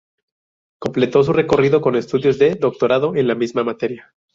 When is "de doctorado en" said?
2.39-3.27